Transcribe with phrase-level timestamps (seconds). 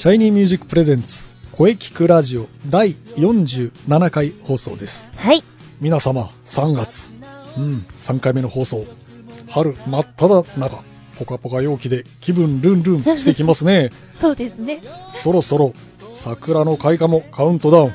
[0.00, 5.12] シャイニーミュージック presents 声キクラジオ第47回放送です。
[5.14, 5.44] はい。
[5.78, 7.12] 皆様3月、
[7.58, 8.86] うん、3回目の放送。
[9.50, 10.84] 春真っ只中、
[11.18, 13.90] ポカポカ陽気で気分ルンルン してきますね。
[14.18, 14.80] そうですね。
[15.18, 15.74] そろそろ
[16.14, 17.92] 桜の開花もカウントダウン。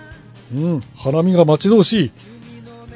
[0.53, 2.11] うん、花見が待ち遠しい。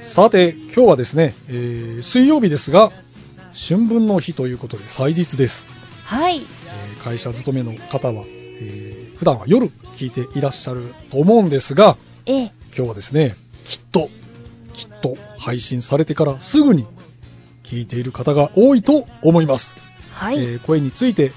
[0.01, 2.91] さて、今日はですね、えー水曜日ですが、
[3.55, 5.67] 春分の日ということで祭日です。
[6.03, 6.37] はい。
[6.37, 8.23] えー会社勤めの方は、
[8.61, 8.88] えー
[9.19, 9.67] 普段は夜
[9.97, 12.51] 聞いていらっしゃると思うんですが、ええ。
[12.75, 14.09] 今日はですね、きっと、
[14.71, 16.87] きっと配信されてからすぐに
[17.63, 19.75] 聞いている方が多いと思います。
[20.13, 20.37] はい。
[20.41, 21.33] えー声について、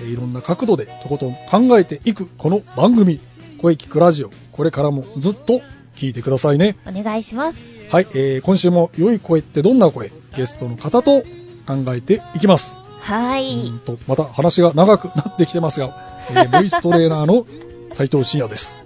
[0.00, 1.34] えーいろんな角度でとことん
[1.68, 3.20] 考えていくこの番組、
[3.58, 5.60] 声聞くラジオ、これからもずっと
[5.96, 6.78] 聞いてくださいね。
[6.86, 7.62] お願いします。
[7.90, 11.24] はい、えー今週も良い声ってどんな声ゲストの方と
[11.66, 12.74] 考えていきます。
[12.74, 13.70] うはい。
[13.84, 17.46] とまた話が長くなってきてますが、えーボイストレーナーの
[17.92, 18.84] 斉藤慎也です。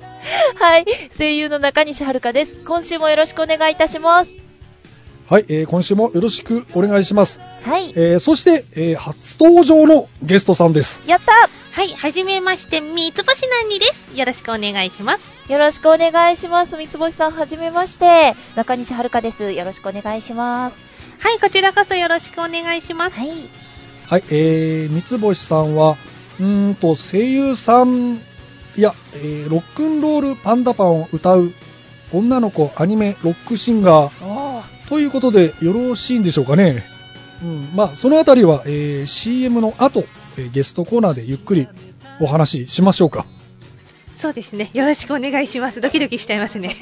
[0.54, 0.84] はい。
[1.16, 2.64] 声優の中西遥です。
[2.64, 4.36] 今週もよろしくお願いいたします。
[5.28, 7.40] はい、えー今週もよろしくお願いします。
[7.64, 7.90] はい。
[7.90, 11.02] えーそして、えー初登場のゲストさんです。
[11.06, 11.32] やった
[11.72, 14.06] はい、はじめまして、三つ星なにです。
[14.14, 15.32] よろしくお願いします。
[15.48, 16.76] よろしくお願いします。
[16.76, 18.34] 三つ星さん、はじめまして。
[18.56, 19.52] 中西遥です。
[19.52, 20.76] よろしくお願いします。
[21.18, 23.18] はい、こちらこそよろしくお願いします。
[23.18, 23.30] はい。
[24.06, 25.96] はい、えー、三つ星さんは、
[26.42, 28.20] うーんと、声優さん、
[28.76, 31.52] いや、えーロックンロールパンダパンを歌う
[32.12, 34.62] 女の子アニメロックシンガー。
[34.88, 36.82] ということでよろしいんでしょうかね。
[37.42, 40.04] うん、まあ、そのあたりは、えー CM の後、
[40.36, 41.68] えーゲストコーナーでゆっくり
[42.20, 43.24] お話ししましょうか。
[44.16, 44.70] そうですね。
[44.74, 45.80] よろしくお願いします。
[45.80, 46.74] ドキドキしちゃいますね。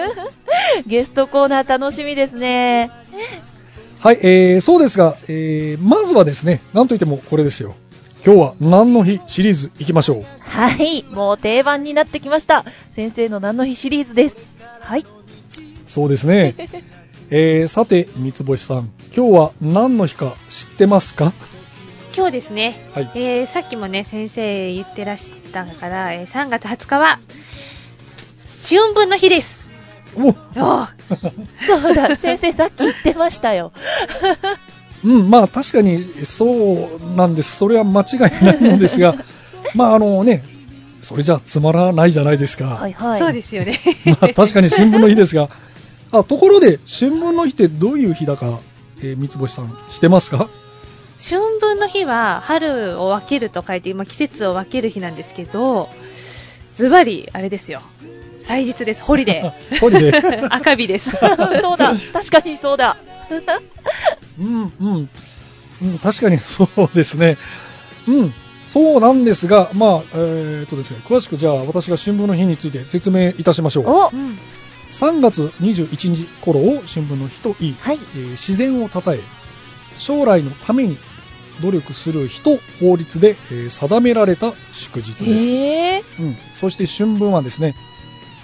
[0.86, 2.90] ゲストコーナー楽しみですね。
[4.00, 7.76] はい、えー、そうですが、えー、まずはですね、なんといってもこれですよ。
[8.24, 10.24] 今日は何の日シリーズ行きましょう？
[10.38, 11.02] はい。
[11.10, 12.64] もう定番になってきました。
[12.94, 14.36] 先生の何の日シリーズです？
[14.80, 15.06] はい。
[15.86, 16.54] そうですね。
[17.34, 21.32] えー、さて、三つ星さん、今日は何の日か知ってますか？
[22.14, 27.18] 今日ですね、はいえー、さっきもね、先生言ってらしたから、えー3月20日は、
[28.68, 29.70] 春分の日です。
[30.14, 30.86] おおー
[31.56, 32.14] そうだ。
[32.16, 33.72] 先生さっき言ってましたよ。
[35.04, 37.56] うん、まあ確かにそうなんです。
[37.56, 39.16] それは間違いないんですが、
[39.74, 40.44] まああのね、
[41.00, 42.66] それじゃつまらないじゃないですか。
[42.66, 43.20] はいはい。
[43.20, 43.78] そうですよね。
[44.06, 45.50] まあ確かに春分の日ですが、
[46.12, 48.60] あ、ところで春分の日ってどういう日だか、
[48.98, 50.48] えー三つ星さん知ってますか？
[51.20, 55.88] 春分の日は春を分けると書いて、まあ、季節を分ける日なんですけど、
[56.74, 57.80] ズバリ、あれですよ。
[58.42, 59.02] 祭日です。
[59.02, 59.42] ホリデ
[59.80, 60.40] ホリデー。
[60.42, 60.46] ー。
[60.54, 61.10] 赤日です。
[61.62, 61.94] そうだ。
[62.12, 62.96] 確かにそうだ。
[64.38, 65.08] うん、うん。
[65.82, 67.38] うん、確かにそうですね。
[68.06, 68.34] うん、
[68.66, 73.84] そうなんですが、まあ、えー、とですね、詳しくじゃあ私が春分の日について説明いたしましょう。
[73.88, 74.38] おうん
[74.90, 77.98] 3月21日頃を春分の日と言い、はい。
[78.14, 79.20] えー自然を称え、
[79.96, 80.98] 将来のために
[81.62, 85.24] 努力する日と法律で、えー定められた祝日です。
[85.24, 86.02] えー。
[86.20, 87.74] うん、そして春分はですね、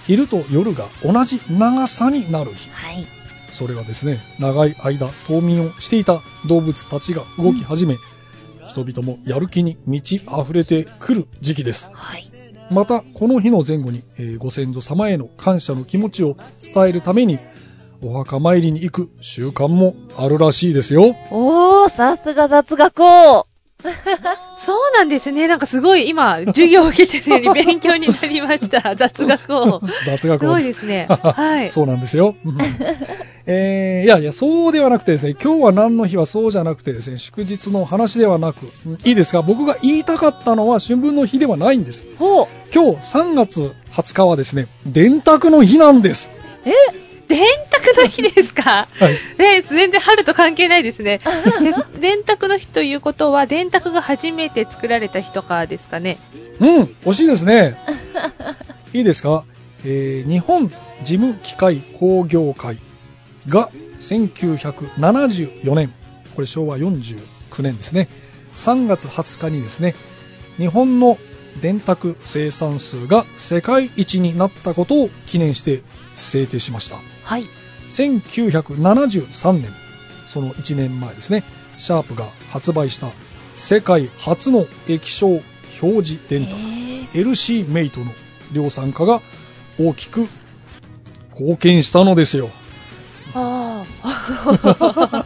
[0.09, 2.71] 昼と夜が同じ長さになる日。
[2.71, 3.05] はい。
[3.51, 7.95] それはですね、長い間冬眠をしていた動物たちが動き始め、
[8.67, 11.91] 人々もやる気に満ち溢れてくる時期です。
[11.93, 12.25] はい。
[12.71, 17.37] また、この日の前後に、えーご先祖様への感謝の気持ちを伝えるために、
[18.01, 21.15] お墓参りに行く習慣もあるらしいですよ。
[21.29, 23.48] おー、さすが雑学王。
[24.57, 25.47] そうなんですね。
[25.47, 28.95] なんかすごい今、授業を受けてるように勉強になりました。
[28.97, 29.81] 雑学を。
[30.05, 31.07] 雑学すごいですね。
[31.09, 31.69] はい。
[31.71, 32.35] そうなんですよ。
[32.45, 32.57] うん
[33.51, 39.41] えーいやいや、そうではなくてですね、今日は何の日はそうじゃなくてですね、祝日の話ではなく、うんいいですか？
[39.41, 42.05] 僕が言いたかったのは春分の日ではないんです。
[42.19, 42.47] ほう。
[42.73, 46.29] 今日3月20日はですね、電卓の日なんです。
[46.65, 46.71] え？
[47.29, 47.39] 電
[47.69, 48.87] 卓の日ですか？
[48.99, 49.13] はい。
[49.37, 51.19] ね、全然春と関係ないですね。
[51.93, 56.17] で電卓の日ということは、電卓が初めて作られた日とかですかね？
[56.59, 57.77] うん、惜しいですね。
[58.93, 59.45] いいですか、
[59.85, 60.69] えー日本
[61.03, 62.77] 事務機械工業会
[63.47, 65.93] が1974年、
[66.35, 67.17] これ昭和49
[67.61, 68.09] 年ですね、
[68.55, 69.95] 3月20日にですね、
[70.57, 71.17] 日本の
[71.61, 75.81] 電卓生産数が世界一になったことを記念して
[76.15, 76.97] 制定しました。
[77.29, 77.45] はい。
[77.89, 79.71] 1973年、
[80.27, 81.43] その1年前ですね、
[81.77, 83.11] シャープが発売した
[83.53, 85.43] 世界初の液晶
[85.79, 86.55] 表示電卓、
[87.15, 88.13] LC メイトの
[88.51, 89.21] 量産化が
[89.79, 90.27] 大きく
[91.39, 92.49] 貢献したのですよ。
[93.35, 95.25] ああ。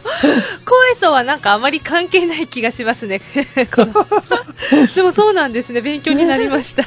[0.66, 3.22] 声とはなんかあまり関係ない気がしますね。
[4.94, 5.80] でもそうなんですね。
[5.80, 6.84] 勉強になりました。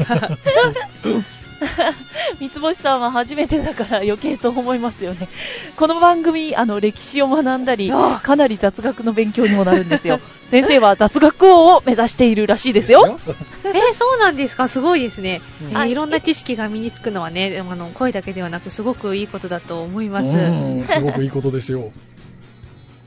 [2.39, 5.27] 三つ星さんは初めてだから余計そう思いますよね。
[5.75, 10.19] この番組、あの、歴史を学んだり、かなり雑学の勉強にもなるんですよ。
[10.49, 13.19] 先生は雑学王を目指しているらしいですよ。
[13.65, 14.67] えーそうなんですか？
[14.69, 15.41] すごいですね。
[15.61, 20.37] うんえーいろんな知識が身につくのはね、あの声だけではなくすごくいいことだと思います。
[20.37, 21.91] うん すごくいいことですよ。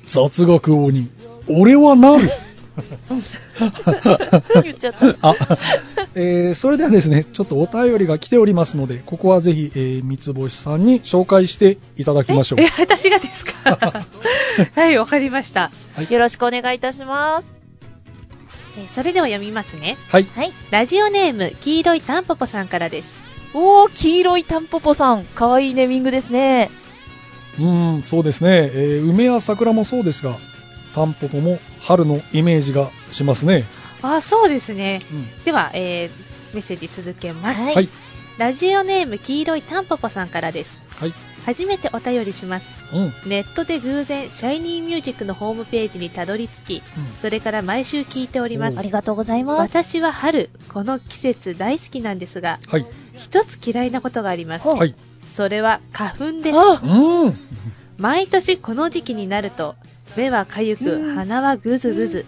[0.06, 1.08] 雑学王に、
[1.48, 2.28] 俺はなる
[4.62, 5.06] 言っちゃった。
[5.28, 5.34] あ、
[6.14, 12.68] えーそれではですね、ちょっとお便りが来ておりますので、ここはぜひ、えー三つ星さんに紹介していただきましょうえ、。
[12.78, 13.78] 私がですか？
[14.76, 15.70] はい、わかりました。
[16.10, 17.54] よろしくお願いいたします。
[18.78, 19.96] えーそれでは読みますね。
[20.10, 20.26] はい。
[20.34, 20.52] はい。
[20.70, 23.16] ラジオネーム、黄色いタンポポさんからです。
[23.52, 25.24] おー、黄色いタンポポさん。
[25.24, 26.70] かわいいネーミングですね。
[27.58, 30.36] うーん、そうですね、えー梅や桜もそうですが、
[30.94, 33.64] タンポポも春のイメージがしますね。
[34.02, 35.02] あ、そうですね。
[35.12, 37.60] うんでは、えーメッセージ続けます。
[37.60, 37.88] はいはい。
[38.38, 40.82] ラジオネーム、黄色いタンポポさんからです。
[40.96, 41.14] はい。
[41.46, 42.74] 初めてお便りします。
[42.92, 43.12] うん。
[43.30, 46.82] ネットで偶然、シャイニーミュージックのホームページにたどり着き、
[47.18, 48.90] それから毎週聞いておりますあり。
[48.90, 49.70] がとうございます。
[49.70, 52.86] 私は春、この季節大好きなんですが、はい。
[53.14, 54.66] 一つ嫌いなことがあります。
[54.66, 54.94] はい。
[55.30, 56.58] それは花粉です。
[56.58, 57.38] あうーん。
[57.98, 59.76] 毎年この時期になると、
[60.16, 61.14] 目はかゆく、うん。
[61.14, 62.26] 鼻はぐずぐず、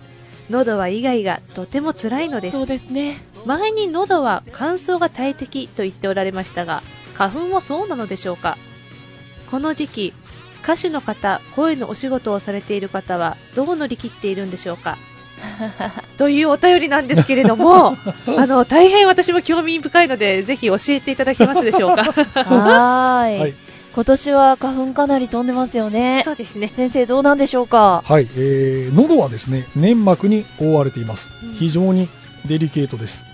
[0.50, 2.56] 喉はイガイガ、とても辛いのです。
[2.56, 2.66] そう。
[2.66, 3.20] ですね。
[3.44, 6.82] 前に喉は乾燥が大敵と言っておられましたが、
[7.14, 8.56] 花粉もそうなのでしょうか。
[9.50, 10.14] この時期、
[10.62, 14.96] 歌手の方、声のお仕事をされている方はどう乗り切っているんでしょうか。
[16.18, 17.96] というお便りなんですけれども、
[18.38, 22.04] あの、大変私も興味深いので、ぜひ教えていただけますでしょうか。
[22.44, 23.54] はーい。
[23.92, 24.04] はい。
[24.04, 26.22] 今年は花粉かなり飛んでますよね。
[26.24, 26.68] そうですね。
[26.68, 28.02] 先生どうなんでしょうか？
[28.04, 28.28] はい。
[28.36, 31.54] えー、喉はですね、粘膜に覆われていますうん。
[31.54, 32.08] 非常に
[32.46, 33.24] デリケートです。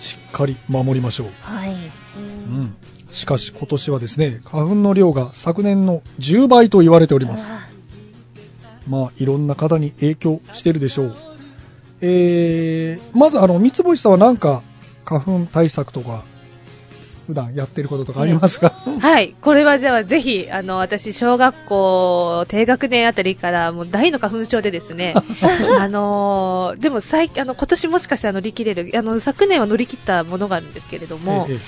[0.00, 1.28] しっかり守りましょう。
[1.42, 1.74] はい。
[1.74, 2.76] うん。
[3.12, 7.50] しかし今年はですね、花粉の量が昨年の10倍と言われております。
[7.50, 7.68] あ
[8.88, 11.16] まあ、いろんな方に影響してるでしょう。
[12.00, 14.62] えー、まずあの、三つ星さんはなんか
[15.04, 16.24] 花粉対策とか、
[17.26, 19.34] 普段やってることとかありますか、 はい。
[19.40, 25.14] これはではぜひ、あの、私、小学校低学年あたりから、もう大の花粉症でですね、
[25.80, 31.58] あのーでも最近、あの、今年もしかして乗り切れる、あの、昨年は乗り切ったものがあるんですけれども、ええ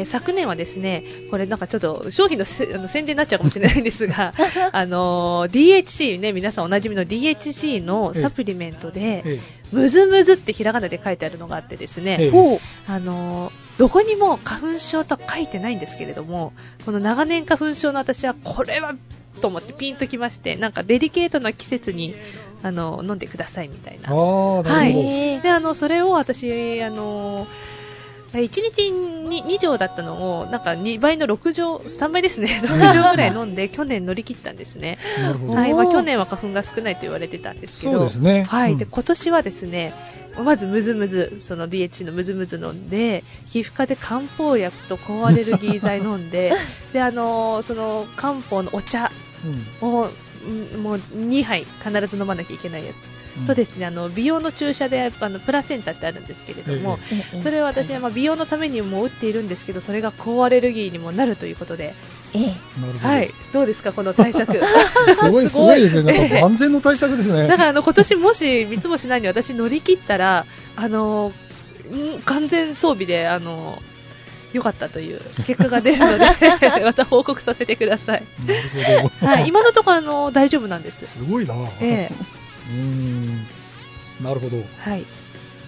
[0.00, 4.34] えー昨年はですね、これなんかちょっと商品のせあの宣伝になっちゃうかもしれないんですが、
[4.72, 9.40] あのー DHC ね、皆さんおなじみの DHC のサプリメントで、え
[9.72, 12.60] ムズムズってひらがなで書いてあるのがあってですね、ええ。
[12.86, 16.52] あのーどこにも花粉症と書いてないんですけれども、
[16.84, 18.94] この長年花粉症の私は、これは、
[19.40, 22.14] と思ってピンときまして、なんかデリケートな季節に、
[22.62, 24.10] あの、飲んでくださいみたいな。
[24.10, 24.70] ああ、な。
[24.70, 27.46] はいで、あの、それを私、あの、
[28.32, 34.98] 1日に2錠だったのを、なんか2倍の6錠、3倍ですね、6錠ぐらい飲んで、去年乗り切ったんですね。
[35.48, 38.44] はい、まあ去年は花粉が少ないと言われてたんですけど、そうですね。
[38.44, 38.78] はい、うん。
[38.78, 39.94] で今年はですね、
[40.44, 46.52] まずムズムズ、その DHC のムズムズ飲んで、皮膚科で漢方薬と抗アレルギー剤飲んで、
[46.92, 49.10] で、あのーその漢方のお茶
[49.82, 49.88] うん。
[49.88, 53.12] を、んもう2杯必ず飲まなきゃいけないやつ。
[53.38, 61.94] うんとですね、あの、美容の注射で、あの、プラセンタってあるんですけれども、ええそれを私はまあ美容のためにも打っているんですけど、それが抗アレルギーにもなるということで。
[63.00, 64.58] はい、どうですか、この対策？
[65.16, 66.12] すごい、すごいですね。
[66.18, 67.46] なんか万全の対策ですね。
[67.46, 71.32] だからあの今年もし三つ星ないに私乗り切ったら、あの
[71.90, 73.80] ん完全装備で、あの
[74.52, 76.24] 良かったという結果が出るので、
[76.84, 78.24] また報告させてください。
[78.46, 79.26] なるほど。
[79.26, 81.06] はい、今のところあの大丈夫なんです。
[81.06, 81.54] すごいな。
[81.80, 83.46] ええうーん。
[84.22, 84.56] なるほど。
[84.78, 85.04] はい。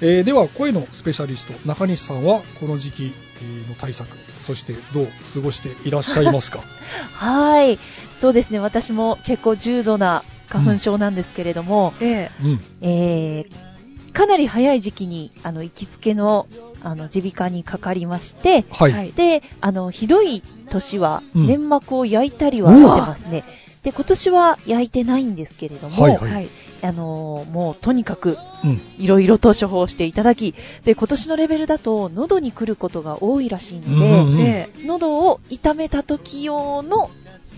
[0.00, 4.08] えーでは、声のスペシャリスト、中西さんは、この時期えーの対策、
[4.42, 6.60] そしてどう過ごしていらっしゃいますか？
[7.14, 7.78] はい。
[8.12, 8.58] そうですね。
[8.58, 12.60] 私も結構重度な花粉症なんですけれども、えうん。
[12.80, 16.46] えー、かなり早い時期に、あの、行きつけの、
[16.82, 18.92] あの、耳鼻科にかかりまして、はい。
[18.92, 23.42] はいで、あの、ひどい年は、うん粘膜を焼いたりはしてますね。
[23.82, 26.48] で、今年は焼いてないんですけれども、はいはいはい。
[26.82, 28.80] あのーもうとにかくうん。
[28.98, 30.54] いろいろと処方していただき、
[30.84, 37.10] で、今年のレベルだと喉に来ることが多いらしいので、うんうん喉を痛めた時用の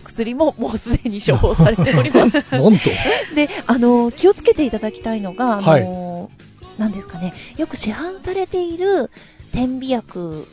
[0.04, 2.34] 薬ももうすでに処方されております。
[2.52, 2.90] なんと。
[3.34, 9.10] で、あのー気をつけていただきたいのが、あのーなんですかね、よく市販されている
[9.52, 10.46] 点鼻薬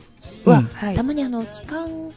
[0.46, 2.12] は、うんはいたまにあの、気管、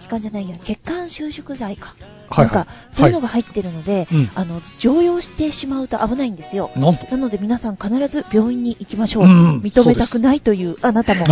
[0.00, 1.94] 気管じゃないや、血管収縮剤か。
[2.28, 4.14] はいはなんか、そういうのが入ってるので、い。
[4.14, 4.30] うん。
[4.34, 6.70] あの、常用してしまうと危ないんですよ。
[6.76, 6.92] な。
[6.92, 9.24] なので皆さん必ず病院に行きましょう。
[9.24, 11.26] うん認めたくないというあなたも、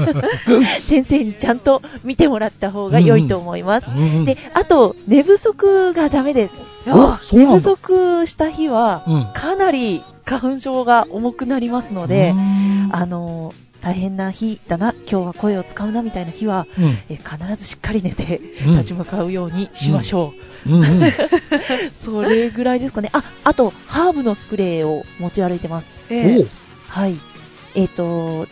[0.80, 3.88] 先生にちゃんと見てもらった方が良いと思います。
[3.90, 6.54] うんで、あと、寝不足がダメです。
[7.32, 7.60] 寝不。
[7.60, 9.26] 足した日は、うん。
[9.34, 16.98] かなり花粉症が重くなりますのでう、んあの、大変な日だな、今日は声を使うなみたいな日は、うん。
[17.08, 20.32] え必ずしっかり寝てうん立ち向かうようにしましょ
[20.66, 20.70] う。
[20.70, 21.12] うん うん。
[21.94, 23.10] それぐらいですかね。
[23.12, 25.90] あ、あと、ハーブのスプレーを持ち歩いてます。
[26.10, 26.48] えおう
[26.88, 27.18] はい。
[27.74, 28.46] えっ、と、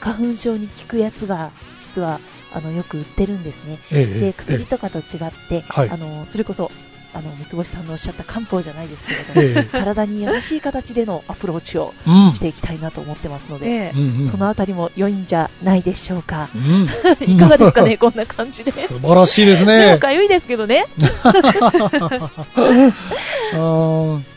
[0.00, 2.20] 花粉症に効くやつが、実は、
[2.52, 3.78] あの、よく売ってるんですね。
[3.90, 5.06] ええええで、薬とかと違っ
[5.48, 6.70] て、はいあの、それこそ、
[7.14, 9.04] あの、三つ星さんのおっしゃった漢方じゃないです
[9.34, 12.32] けれども、ええ体に優しい形でのアプローチをうん。
[12.34, 16.50] していきたいなと思ってますので、ええうんうんそのあたりも良いんじゃないでしょうか。
[16.54, 16.88] うん。
[17.32, 18.72] いかがですかね、 こんな感じで。
[18.72, 19.98] 素晴らしいですでねも。
[20.00, 20.86] かゆいですけどね。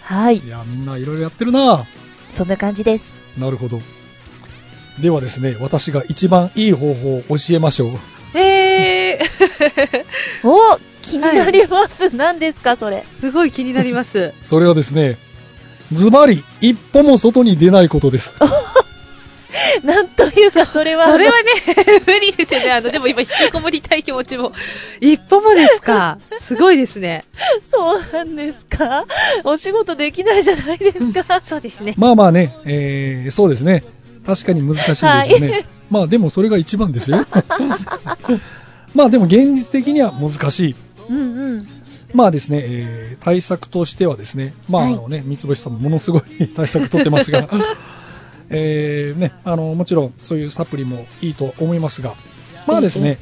[0.02, 0.48] はいい。
[0.48, 1.86] や、みんないろいろやってるな。
[2.32, 3.14] そんな感じです。
[3.38, 3.82] なるほど。
[5.02, 8.00] ではですね、私が一番いい方法を教えましょう。
[8.34, 10.04] えー、
[10.48, 12.16] お気になります。
[12.16, 13.04] 何ですか、それ。
[13.22, 14.34] すごい気になります。
[14.42, 15.18] それはですね、
[15.94, 18.36] ズバリ、一歩も外に出ないことです。
[19.84, 21.08] なんというか、それは。
[21.08, 21.52] それはね、
[22.06, 22.72] 無理ですよね。
[22.72, 24.52] あの、でも今引きこもりたい気持ちも、
[25.00, 26.20] 一歩もですか？
[26.40, 27.26] すごいですね。
[27.64, 29.06] そうなんですか？
[29.46, 31.40] お仕事できないじゃないですか。
[31.42, 31.96] そうですね。
[31.98, 33.84] まあまあね、えー、そうですね。
[34.26, 35.50] 確かに難しいですよね。
[35.52, 37.26] はいまあでもそれが一番ですよ。
[38.94, 40.76] まあでも現実的には難しい。
[41.10, 41.68] うんうん。
[42.14, 47.50] まあですね、えー対策としてはですね、まあはいあのね、三つ星さんもものすごい対策取ってますが、
[48.50, 52.16] えーね、あの、もちろんそういうサプリもいいと思いますが、
[52.68, 53.18] まあですね、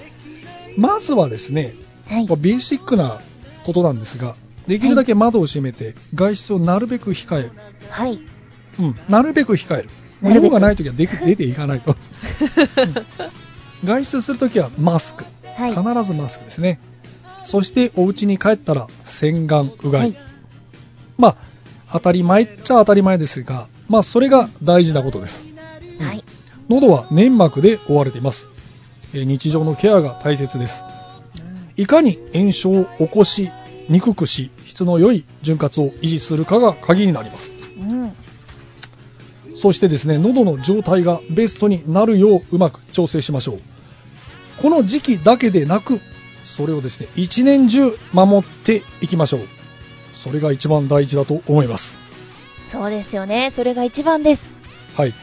[0.77, 1.75] まずはですね、
[2.07, 3.19] はいベーシックな
[3.63, 4.35] ことなんですが、
[4.67, 7.51] できるだけ窓を閉めて外出をなるべく控える。
[7.89, 8.19] はい。
[8.79, 9.89] うん、なるべく控える。
[10.21, 11.91] なるべく用がないときは出て 出ていかないと。
[11.91, 12.95] うん
[13.83, 15.25] 外出するときはマスク。
[15.57, 15.75] はい。
[15.75, 16.79] 必ずマスクですね。
[17.43, 20.01] そしてお家に帰ったら洗顔、うがい。
[20.01, 20.17] はい
[21.17, 21.37] まあ、
[21.93, 25.45] 当たり前っちゃ当たり前ですが、まあ、それが大事なことです。
[25.99, 26.23] はい。
[26.67, 28.49] 喉は粘膜で覆われています。
[29.13, 30.83] えー日常のケアが大切です。
[31.77, 33.49] いかに炎症を起こし
[33.89, 37.53] にくくし、質の良い潤滑を維持するかが鍵になります。
[39.55, 39.61] うん。
[39.61, 43.61] そしてですね、喉の状態がベストになるよううまく調整しましょう。
[44.61, 45.99] この時期だけでなく、
[46.43, 49.41] それをですね、一年中守っていきましょう。
[50.13, 51.99] それが一番大事だと思います。
[52.61, 53.51] そうですよね。
[53.51, 54.53] それが一番です。
[54.95, 55.13] はい。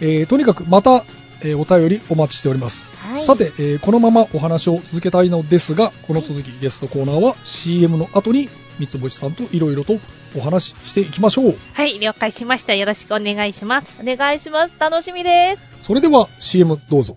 [0.00, 1.04] えーとにかくまた、
[1.42, 2.88] えーお便りお待ちしております。
[2.96, 3.24] はい。
[3.24, 9.98] さて、えーこのままお話を続けたいのですが、この続き、ゲストコーナーは CM の後に三つ星さんといろいろと
[10.36, 11.58] お話ししていきましょう。
[11.72, 12.74] はい、了解しました。
[12.74, 14.02] よろしくお願いします。
[14.02, 14.76] お願いします。
[14.78, 15.68] 楽しみです。
[15.80, 17.16] それでは CM どうぞ。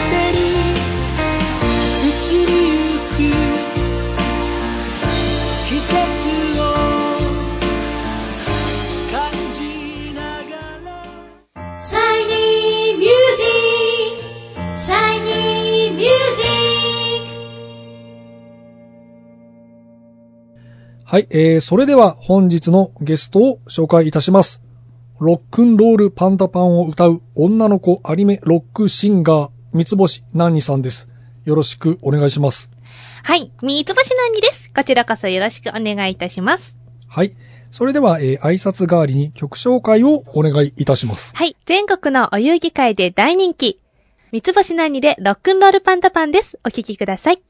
[21.11, 24.61] はい、えー、それでは本日のゲストを紹介いたします。
[25.19, 31.09] ロックンロールパンダパンを歌う女の子アニメロックシンガー、三つ星ナンニさんです。
[31.43, 32.69] よろしくお願いします。
[33.23, 34.71] はい、三つ星なんにです。
[34.73, 36.77] こちらこそよろしくお願いいたします。
[37.09, 37.35] はい。
[37.71, 41.35] それでは、えー、挨拶代わりに曲紹介をお願いいたします。
[41.35, 43.81] はい、全国のお遊戯会で大人気。
[44.31, 46.57] 三つ星なんにでロックンロールパンダパンです。
[46.63, 47.43] お聴きください。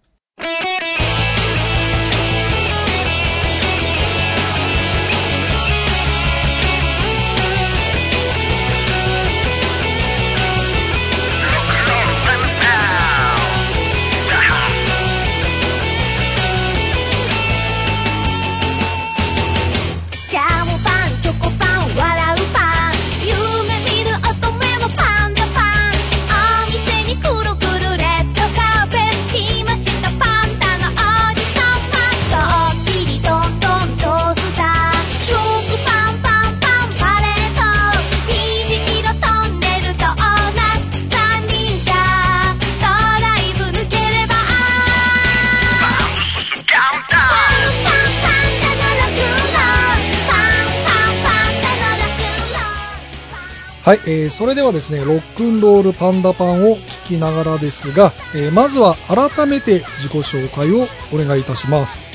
[53.91, 62.07] はい、えー、それではですね、ロックンロールパンダパンを聞きながらですが、えー、まずは改めて自己紹介をお願いいたします。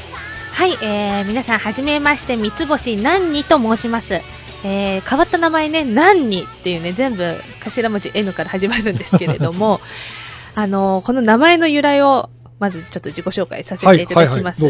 [0.52, 4.22] はい、えー、皆さんはじめまして、三つ星なんにと申します。
[4.64, 9.82] えー、変わった名前ね、なんにっていうね、全部頭文字 N から始まるんですけれども、
[10.56, 14.62] あのーこの名前の由来を、まずちょっと自己紹介させていただきます。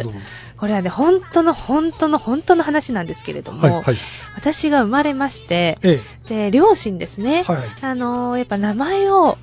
[0.56, 3.96] これはね、本当の本当の本当の話なんですけれども、はい、はい。
[4.34, 7.68] 私が生まれまして、えで、両親ですえね、はい、はい。
[7.82, 9.38] あのーやっぱ名前を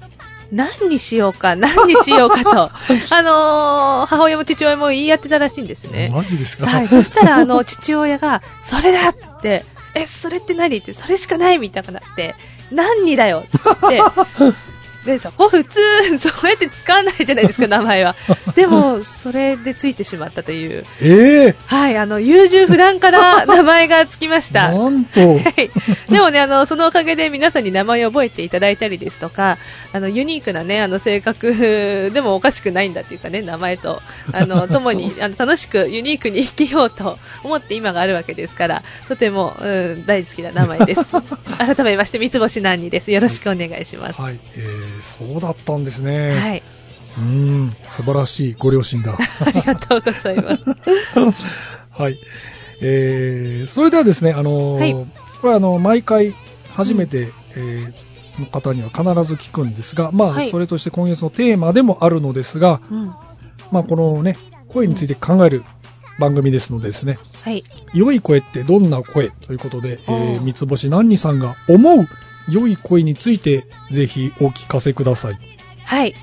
[0.51, 2.69] 何にしようか、 何にしようかと、
[3.15, 6.09] あのー母親も父親も言い合ってたらしいんですね。
[6.13, 6.65] マジですか？
[6.67, 6.87] はい。
[6.89, 9.63] そしたら、あの、父親が、それだって、
[9.95, 12.35] え、それって何って、それしかないみたいになって、
[12.71, 14.01] 何にだよって。
[15.05, 15.79] で、そこ普通、
[16.19, 18.15] そうやって使わないじゃないですか、 名前は。
[18.55, 20.85] でも、それでついてしまったという。
[21.01, 24.71] ええはい、あの、優柔不断から 名前がつきました。
[24.71, 25.71] なんと、はい。
[26.09, 29.57] でもね、あの、そのおかげで皆さんに名前を覚えていただいたりですとか、
[29.91, 41.11] あの、ユニークなね、あの、性格 でもおかしくないんだっていうかね、名前と、あの、共に、あの、楽しくユニークに生きようと思って今があるわけですから、とても、うん、大好きな名前です。
[41.57, 43.11] 改めまして、三つ星なんにです。
[43.11, 44.21] よろしくお願いします。
[44.21, 46.31] はい、えー、そうだったんですね。
[46.31, 46.63] はい。
[47.17, 49.13] うーん、素晴らしいご両親だ。
[49.13, 50.63] ありがとうございます。
[51.91, 52.17] はい。
[52.81, 54.93] えー、それではですね、あのーはい
[55.41, 56.33] これはあの、毎回
[56.73, 57.93] 初めて、えー
[58.39, 63.13] の方には必ず聞くんですが、まあ、はいそれとして今月のテーマでもあるのですが、うん。
[63.71, 65.63] まあ、このね、声について考える
[66.19, 67.63] 番組ですのでですね、はい。
[67.93, 69.29] 良い声ってどんな声？
[69.29, 72.07] ということで、えー、三つ星何にさんが思う
[72.49, 75.39] 良い声について、ぜひお聞かせください。
[75.85, 75.99] はい。
[75.99, 76.15] はい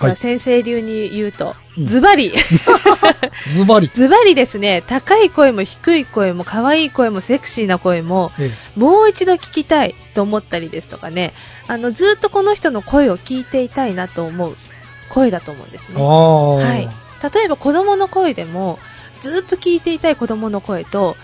[0.00, 2.32] まあ先生流に言うとう、んズバリ。
[3.52, 3.90] ズバリ。
[3.94, 11.32] ズバリですね、高い声も低い声も可愛い声もセクシーな声も、えもう一度聞きたいと思ったりですとかね、
[11.68, 14.56] あの、ずっとこの人の声を聞いていたいなと思う
[15.08, 16.00] 声だと思うんですね。
[16.00, 16.88] はい。
[17.32, 18.78] 例えば子供の声でも、
[19.20, 21.16] ずっと聞いていたい子供の声と、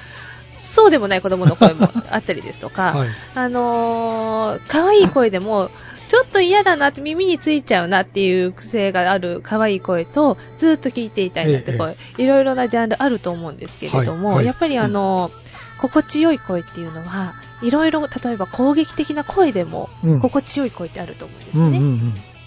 [0.60, 3.08] そうでもない子供の声も あったりですとか、はい。
[3.34, 5.70] あのー、可愛い声でも、
[6.08, 21.80] ちょっと嫌だなって耳についちゃうなっていう癖がある可愛い声と、ずっと聞いていたいなって声、いろいろなジャンルあると思うんですけれども、はいはいやっぱりあのー心地よい声っていうのは、いろいろ、例えば攻撃的な声でも、うん心地よい声ってあると思うんですね。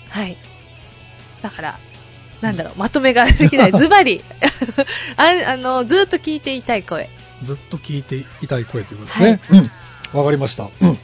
[0.10, 0.38] はい。
[1.42, 1.80] だから、
[2.44, 3.72] なんだろう、まとめができない。
[3.78, 4.22] ズバリ
[5.16, 7.10] ああの、ずっと聞いていたい声。
[7.42, 9.40] ずっと聞いていたい声ということですね。
[9.50, 9.72] うん。
[10.20, 10.70] わかりました。
[10.82, 10.98] うん。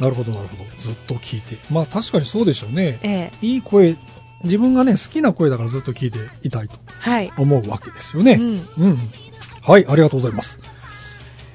[0.00, 0.64] なるほど、なるほど。
[0.78, 1.58] ずっと聞いて。
[1.70, 2.98] まあ確かにそうでしょうね。
[3.02, 3.96] ええいい声、
[4.44, 7.30] 自分がね、好きな声だからずっと聞いていたいとはい。
[7.36, 8.32] 思うわけですよね。
[8.32, 8.68] うん。
[8.78, 9.10] うん。
[9.60, 10.58] はい、ありがとうございます。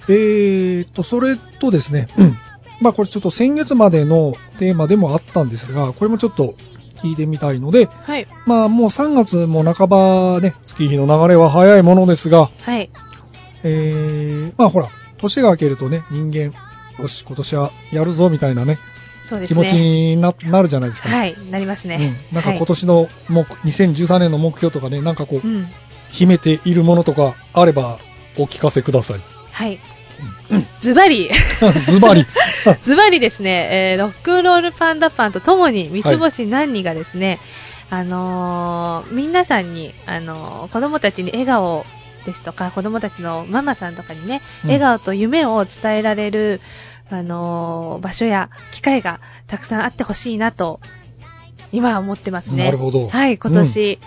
[0.07, 2.37] えーと、それとですね、うん。
[2.81, 6.53] まあこれちょっと先月までのテーマでもあったんですが、これもちょっと
[7.03, 8.27] 聞いてみたいので、はい。
[8.45, 12.89] まあもう3月も半ばね、月日の流れは早いものですが、はい。
[13.63, 14.87] えー、まあほら、
[15.17, 16.53] 年が明けるとね、人間、
[17.01, 18.79] よし、今年はやるぞみたいなね、
[19.23, 19.65] そうですね。
[19.65, 21.09] 気持ちにななるじゃないですか。
[21.09, 21.35] はい。
[21.51, 22.15] なりますね。
[22.31, 22.35] うん。
[22.35, 25.67] なんか今年の目、2013年の目標とかね、なんかこうはい。、うん。
[26.09, 27.97] 秘めているものとかあれば
[28.37, 29.21] お聞かせください。
[29.51, 29.79] はい。
[30.81, 31.29] ズバリ、
[31.87, 32.25] ズバリ。
[32.83, 37.39] ズバリですね、えー、ロックンロールパンダパンとともに三つ星何人がですね、
[37.89, 41.85] あのー、皆さんに、あのー、子供たちに笑顔を
[42.25, 44.69] ですとか、子供たちのママさんとかにね、うん。
[44.69, 46.61] 笑顔と夢を伝えられる、
[47.09, 50.79] あのー場所や機会がたくさんあってほしいなと、
[51.71, 52.65] 今は思ってますね。
[52.65, 53.09] なるほど。
[53.09, 53.99] はい、今年、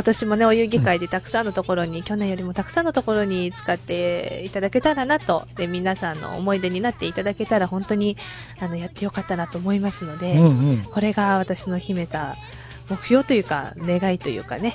[0.00, 8.16] 今年もね、お遊戯会でたくさんのところに、去年よりもたくさんのところに使っていただけたらなと、で、皆さんの思い出になっていただけたら、本当に、
[8.58, 10.84] あの、やってよかったなと思いますので、うんうん。
[10.84, 12.38] これが私の秘めた
[12.88, 14.74] 目標というか、願いというかね、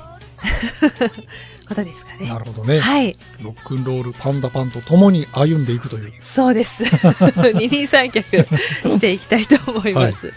[1.68, 2.30] ことですかね。
[2.30, 2.80] なるほどね。
[2.80, 3.18] はい。
[3.42, 6.14] ロックンロールパンダパンと共に歩んでいくという。
[6.22, 6.84] そうです。
[7.52, 10.36] 二人三脚していきたいと思います。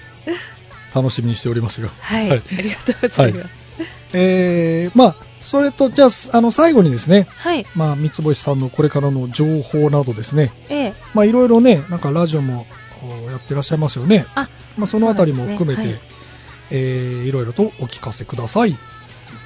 [0.95, 1.91] 楽しみにしておりますが。
[2.01, 2.31] はい。
[2.31, 3.68] はいありがとうございます。
[4.13, 7.67] えー、まあ、それと、じゃあ、あの、最後にですね、はい。
[7.75, 10.95] まあ、三つ星さんのこれからの情報などですね、ええ。
[11.15, 12.67] まあ、いろいろね、なんかラジオも
[13.31, 14.27] やってらっしゃいますよね。
[14.35, 16.19] あ、まあ、そのあたりも含めて、そうなんですね
[16.71, 18.77] えー、いろいろとお聞かせください。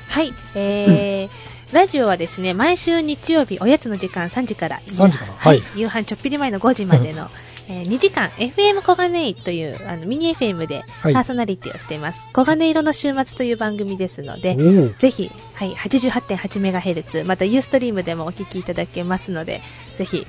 [0.08, 0.34] はい。
[0.54, 5.62] えー、ラジオはですね、毎週日曜日おやつの時間3時から、3時からははいい。
[5.76, 7.30] 夕飯ちょっぴり前の5時までの、
[7.68, 12.26] えー2時間 FM 小金井というあのミニ FM ではいパーソナリティをしています。
[12.32, 14.56] 小金色の週末という番組ですので、
[14.98, 19.60] ぜひ、はい、88.8MHz、またユーストリームでもお聞きいただけますので、
[19.96, 20.26] ぜひ、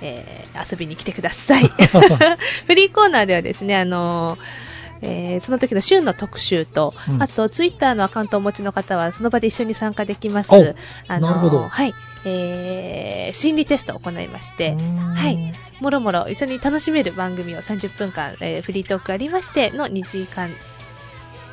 [0.00, 1.68] えー遊びに来てください。
[2.66, 4.67] フリーコーナーではですね、あのー
[5.02, 10.52] えーその時の週の特集と、うんあと、ツイッターのアカウントをお持ちの方は、その場で一緒に参加できます。
[10.52, 10.56] お
[11.08, 11.94] あのーなるほどはい。
[12.24, 14.74] えー心理テストを行いまして、
[15.14, 15.52] はい。
[15.80, 20.50] もろもろ一緒に楽しめる番組を30分間、えーフリートークありましての2時間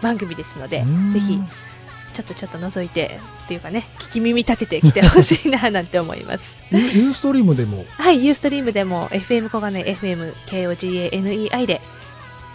[0.01, 1.39] 番組ですのでぜひ、
[2.13, 6.55] ちょっとちょっと覗いて、っていうかね、聞き耳立ててきてほしいな、なんて思います。
[6.71, 11.81] ユユーストリームでも、はい、ユーストリームでも、FM 小金井 FM、KOGANEI で、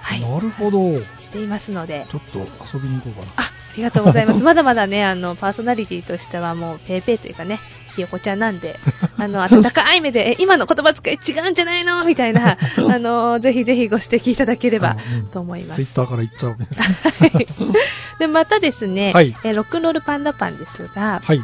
[0.00, 0.98] はい、なるほど。
[1.18, 3.32] していますので、ちょっと遊びに行こうかな。
[3.36, 4.42] あ、ありがとうございます。
[4.42, 7.60] まだまだね、あの、パーソナリティとしてはもう、ペーペーというかね、
[7.94, 8.76] ひよこちゃんなんで、
[9.18, 12.04] あの、温かい目で、え、今の言葉遣い違うんじゃないの？
[12.04, 15.84] みたいな、 あの、ぜひぜひご指摘いただければうんと思います。
[15.84, 16.50] ツイッターから行っちゃう。
[16.52, 17.46] はい
[18.18, 21.42] で、またですね、はいえーロックンロールパンダパンですが、はい。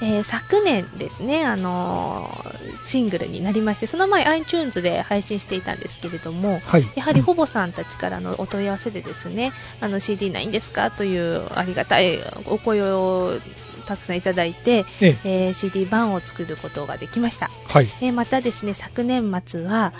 [0.00, 6.86] えー昨年ですね、あのーシングルになりまして、その前 iTunes で配信していたんですけれども、はい。
[6.94, 10.90] やはりほぼさんたちからのお問い合わせでですね、あの CD ないんですか？
[10.90, 13.40] というありがたいお声を
[13.86, 17.50] たくさんいただいて、ええ、えー CD 版を作ることができました。
[17.66, 17.88] はい。
[18.00, 19.92] えーまたですね、昨年末は、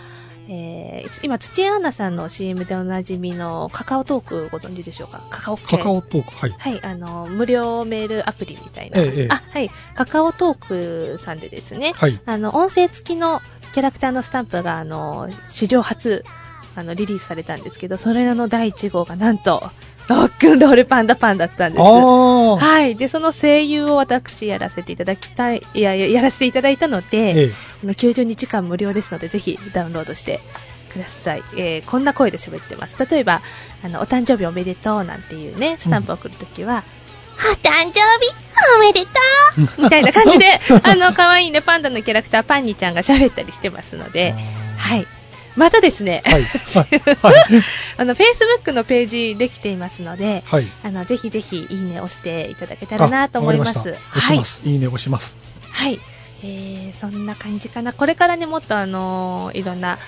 [0.50, 5.22] えー今、土屋アンナさんの CM でおなじみのカカオトークご存知でしょうか？
[5.30, 6.54] カカオ系カカオトーク、はい。
[6.58, 8.98] はい、あの、無料メールアプリみたいな。
[9.00, 12.20] ええええあ、はい、カカオトークさんでですね、はい。
[12.24, 13.40] あの、音声付きの
[13.72, 16.24] キャラクターのスタンプが、あの、史上初、
[16.76, 19.70] あの、リリースされたんですけど、それの第1号がなんと、
[20.08, 21.82] ロックンロールパンダパンだったんです。
[21.82, 22.96] はい。
[22.96, 27.52] で、その声優を私やらせていただきたい、いや、ややらせていただいたので、ええ。
[27.84, 30.40] あの90日間無料ですので、ぜひダウンロードして
[30.92, 31.42] ください。
[31.56, 32.96] えーこんな声で喋ってます。
[32.98, 33.42] 例えば、
[33.82, 36.84] あの、お誕生日おめでとうなんていうね、スタンプを送るときは、
[37.36, 38.00] お誕生日
[38.76, 39.10] おめでと
[39.78, 44.34] う みたいな感じで、あの、可愛いね、パンダのキャラクター、パンニちゃんが喋ったりしてますので、
[44.78, 45.06] はい。
[45.56, 46.42] またですね、はい。
[46.42, 47.32] はい。
[47.32, 47.62] はい。
[47.98, 50.66] あの、Facebook のページできていますので、はい。
[50.82, 53.78] あの、ぜひぜひ、いいね押していただけたらなと思います。
[53.78, 54.60] 押します。
[54.64, 55.36] いいね押します。
[55.70, 55.92] はい。
[55.92, 56.00] はい。
[56.42, 57.92] えー、そんな感じかな。
[57.92, 59.98] これからね、もっとあのーいろんな、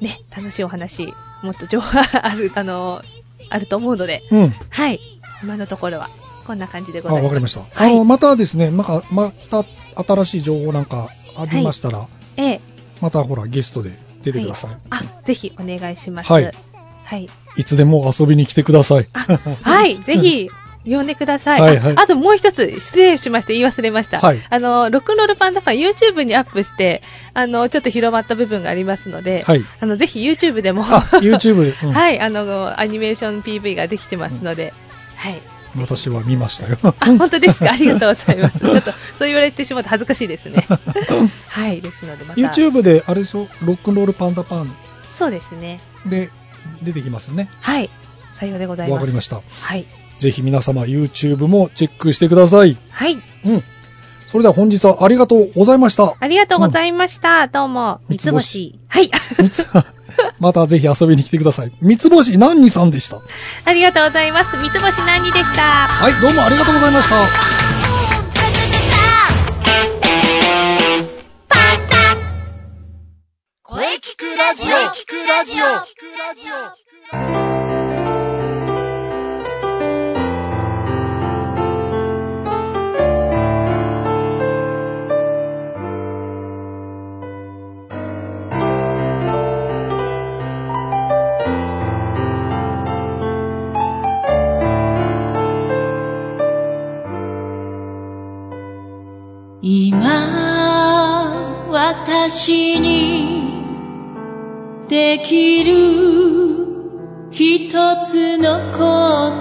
[0.00, 3.04] ね、楽しいお話、もっと情報がある、 あのー
[3.50, 4.54] あると思うので、うん。
[4.70, 5.00] はい。
[5.42, 6.08] 今のところは、
[6.46, 7.24] こんな感じでごあ、ざいます。
[7.24, 7.60] わかりました。
[7.60, 7.92] はい。
[7.92, 9.64] あの、またですね、まかまた
[9.96, 12.60] 新しい情報なんかありましたら、ええ
[13.00, 14.70] またほら、ゲストで出てください。
[14.90, 16.32] あ、ぜひお願いします。
[16.32, 16.50] はい。
[17.04, 17.28] はい。
[17.56, 19.06] いつでも遊びに来てください。
[19.12, 20.50] はい、 ぜひ、
[20.86, 21.60] 呼んでください。
[21.60, 24.20] はいはいああともう一つ、失礼しまして言い忘れました。
[24.20, 29.64] はいあの、ロックンロールパンダファン YouTube にアップして、あの、ちょっと広まった部分がありますので、はい。
[29.80, 34.74] あの、ぜひ YouTube でも、あ、YouTube で、 うんはい、あの、アニメーション PV ができてますので、
[35.16, 35.40] はい。
[35.76, 36.78] 私は見ましたよ。
[36.82, 37.72] あ、本当ですか？
[37.72, 38.58] ありがとうございます。
[38.58, 40.66] ちょっと、そう言われてしまうと恥ずかしいですね。
[41.48, 42.40] はい、ですので、また。
[42.40, 44.74] YouTube で、あれでしょ、ロックンロールパンダパン
[45.08, 45.80] そうですね。
[46.06, 46.30] で
[46.82, 47.48] 出てきますよね。
[47.60, 47.90] はい。
[48.32, 48.98] さようでございます。
[48.98, 49.42] わかりました。
[49.60, 49.86] はい。
[50.16, 52.76] ぜひ皆様 YouTube もチェックしてください。
[52.90, 53.22] はい。
[53.44, 53.64] うん。
[54.26, 56.16] それでは本日はありがとうございました。
[56.18, 57.46] ありがとうございました。
[57.48, 58.00] どうも。
[58.08, 58.78] 三つ星。
[58.88, 59.10] はい。
[60.38, 61.72] またぜひ遊びに来てください。
[61.80, 63.20] 三つ星何にさんでした？
[63.64, 64.56] ありがとうございます。
[64.56, 65.62] 三つ星何でした？
[65.62, 67.16] はい、どうもありがとうございました。
[73.62, 75.56] 声聞くラジオ聞くラジ
[77.50, 77.53] オ
[99.66, 99.96] 今
[101.70, 103.64] 私に
[104.90, 107.70] できる一
[108.04, 108.78] つのこ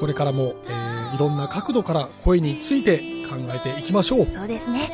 [0.00, 4.26] これからも、えー、いろんな角度から声について考えていきましょう。
[4.26, 4.90] そうですね。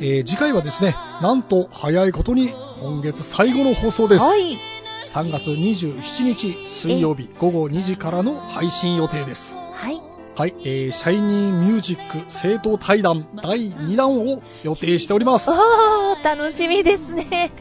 [0.00, 2.50] えー、次回はですね、なんと早いことに
[2.82, 4.24] 今月最後の放送です。
[4.24, 4.58] はい。
[5.06, 9.56] 3月27日水曜日午後2時からの配信予定です。
[9.72, 10.02] はい。
[10.34, 15.50] はい、えー、シャイニーミュージック生徒対談第2弾を予定しております。
[15.50, 17.52] おー、楽しみですね。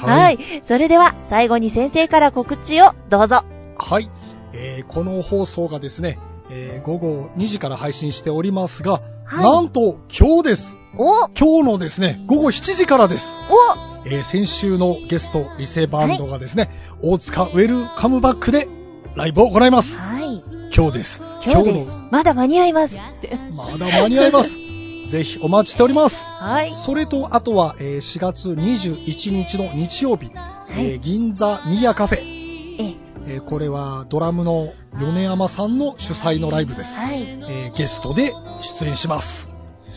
[0.00, 0.38] はい。
[0.62, 3.44] それでは、最後に先生から告知をどうぞ。
[3.76, 4.10] はい。
[4.52, 6.18] えーこの放送がですね、
[6.50, 10.78] えー午後2時から配信しておりますが、はいなんと今日です。
[10.96, 13.38] お今日のですね、午後7時からです。
[13.50, 16.70] おえー先週のゲスト、リセバンドがですね、
[17.02, 18.68] 大塚ウェルカムバックで
[19.14, 19.98] ライブを行います。
[19.98, 20.42] はい。
[20.74, 21.22] 今日です。
[21.44, 21.98] 今日です。
[22.10, 22.98] まだ間に合います。
[23.56, 24.58] まだ間に合います。
[25.08, 26.28] ぜひお待ちしております。
[26.28, 26.72] はい。
[26.74, 30.30] それと、あとは、えー4月21日の日曜日、
[30.70, 32.94] えー銀座ミヤカフェ、え、
[33.26, 36.96] えーこれはドラムの米山さんの主催のライブです。
[36.98, 37.22] はい。
[37.22, 39.50] えーゲストで出演します。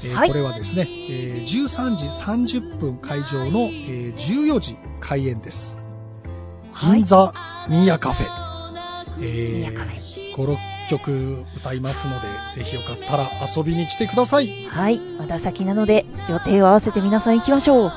[0.04, 5.78] えーはいこれはですね、えー13時30分会場の、えー14時開演です。
[6.72, 7.34] はい銀座
[7.70, 8.43] ミヤカフェ。
[9.22, 10.58] えミヤカフ5、6
[10.90, 14.66] 曲歌いますので、ぜひよかったら遊びに来てください。
[14.68, 15.00] はい。
[15.00, 17.92] まだ先なので、予定を合わせて皆さん行きましょう。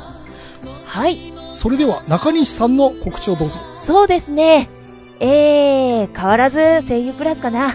[0.85, 1.17] はい。
[1.53, 3.59] それでは中西さんの告知をどうぞ。
[3.75, 4.69] そうですね。
[5.19, 7.69] えー、変わらず声優プラスかな。
[7.69, 7.73] あ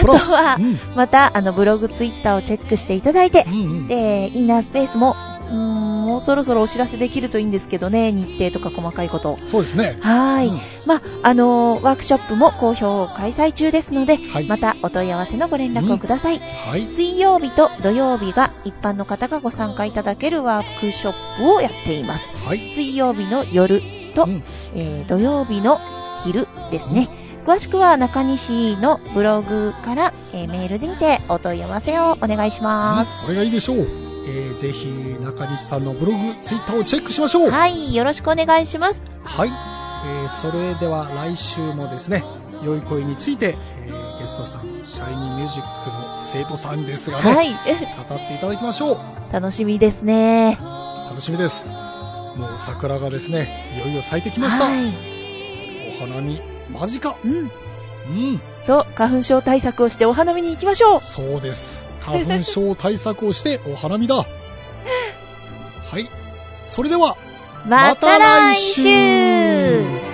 [0.00, 5.14] とはうんまた、あの、ブログ、ツイッターをチェックしていただいてう、んうんで、インナースペースも、
[5.50, 9.36] うーん、もうそろそろお知らせできるといいんですけどね、日程とか細かいこと。
[9.50, 9.98] そうですね。
[10.00, 10.48] はーい。
[10.48, 16.38] うんまあ、あのーワークショップも好評開催中ですので、はいまたお問い合わせのご連絡をください。
[16.38, 16.86] はい。
[16.86, 22.34] 水曜日と土曜日が一般の方がご参加いただけるワークショップをやっています。
[22.46, 22.68] はい。
[22.68, 23.80] 水曜日の夜
[24.14, 24.42] と、うん
[24.74, 25.78] えー土曜日の
[26.24, 27.08] 昼ですね。
[27.46, 33.20] 詳しくは中西のブログから、えーメールにてお問い合わせをお願いします。
[33.20, 34.07] それがいいでしょう。
[34.30, 34.88] えーぜひ
[35.22, 37.50] 中西さんのブログ、ツイッターをチェックしましょう。
[37.50, 39.00] はい、よろしくお願いします。
[39.24, 42.24] はい、えーそれでは来週もですね、
[42.62, 47.48] 良い声について、えーゲストさん、シャイニーミュージックの生徒さんですがね、はい、
[48.08, 48.98] 語っていただきましょう。
[49.32, 50.58] 楽しみですね。
[51.08, 51.64] 楽しみです。
[51.66, 54.64] もう桜がですね、いよいよ咲いてきました。
[54.66, 54.92] はい。
[55.96, 57.16] お花見、間近。
[57.24, 57.50] うん。
[58.08, 61.00] うん、そう、花粉症対策をしてお花見に行きましょう。
[61.00, 61.87] そうです。
[62.08, 64.16] 花粉症対策をしてお花見だ。
[64.16, 64.24] は
[65.98, 66.08] い。
[66.66, 67.16] それでは、
[67.66, 70.07] また来週